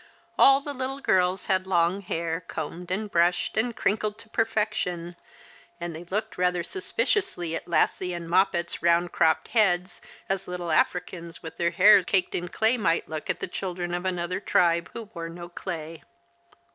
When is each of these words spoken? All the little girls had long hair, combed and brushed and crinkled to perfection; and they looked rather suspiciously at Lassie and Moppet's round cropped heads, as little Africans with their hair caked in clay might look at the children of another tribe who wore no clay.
All 0.35 0.61
the 0.61 0.73
little 0.73 0.99
girls 0.99 1.45
had 1.45 1.67
long 1.67 2.01
hair, 2.01 2.41
combed 2.47 2.89
and 2.89 3.11
brushed 3.11 3.55
and 3.55 3.75
crinkled 3.75 4.17
to 4.17 4.29
perfection; 4.29 5.15
and 5.79 5.95
they 5.95 6.05
looked 6.05 6.39
rather 6.39 6.63
suspiciously 6.63 7.55
at 7.55 7.67
Lassie 7.67 8.11
and 8.11 8.27
Moppet's 8.27 8.81
round 8.81 9.11
cropped 9.11 9.49
heads, 9.49 10.01
as 10.27 10.47
little 10.47 10.71
Africans 10.71 11.43
with 11.43 11.57
their 11.57 11.69
hair 11.69 12.01
caked 12.01 12.33
in 12.33 12.47
clay 12.49 12.77
might 12.77 13.07
look 13.09 13.29
at 13.29 13.41
the 13.41 13.47
children 13.47 13.93
of 13.93 14.03
another 14.05 14.39
tribe 14.39 14.89
who 14.93 15.03
wore 15.13 15.29
no 15.29 15.49
clay. 15.49 16.01